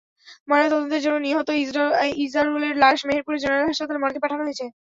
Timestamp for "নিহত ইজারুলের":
1.25-2.73